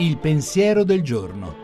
[0.00, 1.56] Il pensiero del giorno.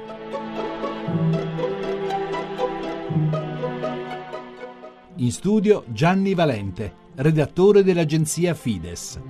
[5.15, 9.21] In studio Gianni Valente, redattore dell'agenzia Fides.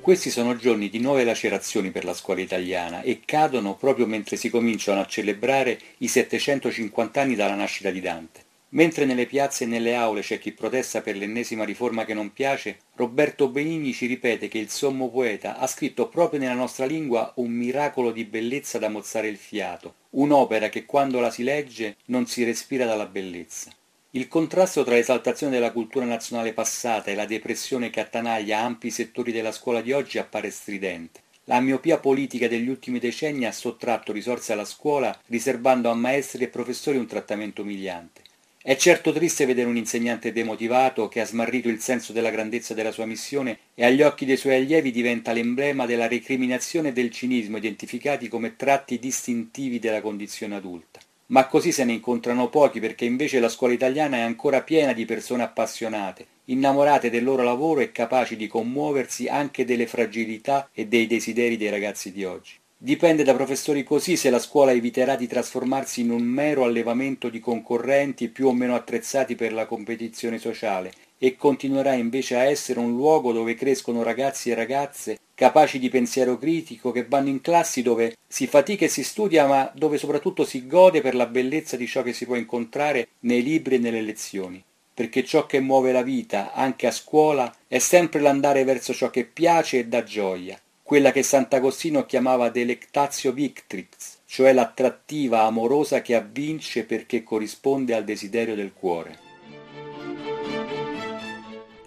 [0.00, 4.48] Questi sono giorni di nuove lacerazioni per la scuola italiana e cadono proprio mentre si
[4.48, 8.47] cominciano a celebrare i 750 anni dalla nascita di Dante.
[8.70, 12.80] Mentre nelle piazze e nelle aule c'è chi protesta per l'ennesima riforma che non piace,
[12.96, 17.50] Roberto Benigni ci ripete che il sommo poeta ha scritto proprio nella nostra lingua un
[17.50, 22.44] miracolo di bellezza da mozzare il fiato, un'opera che quando la si legge non si
[22.44, 23.70] respira dalla bellezza.
[24.10, 29.32] Il contrasto tra l'esaltazione della cultura nazionale passata e la depressione che attanaglia ampi settori
[29.32, 31.22] della scuola di oggi appare stridente.
[31.44, 36.48] La miopia politica degli ultimi decenni ha sottratto risorse alla scuola, riservando a maestri e
[36.48, 38.26] professori un trattamento umiliante.
[38.68, 42.90] È certo triste vedere un insegnante demotivato che ha smarrito il senso della grandezza della
[42.90, 47.56] sua missione e agli occhi dei suoi allievi diventa l'emblema della recriminazione e del cinismo
[47.56, 51.00] identificati come tratti distintivi della condizione adulta.
[51.28, 55.06] Ma così se ne incontrano pochi perché invece la scuola italiana è ancora piena di
[55.06, 61.06] persone appassionate, innamorate del loro lavoro e capaci di commuoversi anche delle fragilità e dei
[61.06, 62.52] desideri dei ragazzi di oggi.
[62.80, 67.40] Dipende da professori così se la scuola eviterà di trasformarsi in un mero allevamento di
[67.40, 72.94] concorrenti più o meno attrezzati per la competizione sociale e continuerà invece a essere un
[72.94, 78.14] luogo dove crescono ragazzi e ragazze capaci di pensiero critico che vanno in classi dove
[78.28, 82.04] si fatica e si studia ma dove soprattutto si gode per la bellezza di ciò
[82.04, 84.62] che si può incontrare nei libri e nelle lezioni.
[84.94, 89.24] Perché ciò che muove la vita, anche a scuola, è sempre l'andare verso ciò che
[89.24, 96.84] piace e dà gioia, quella che Sant'Agostino chiamava delectatio victrix, cioè l'attrattiva amorosa che avvince
[96.84, 99.18] perché corrisponde al desiderio del cuore.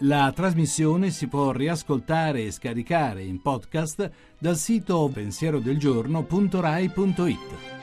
[0.02, 7.81] La trasmissione si può riascoltare e scaricare in podcast dal sito pensierodelgiorno.rai.it.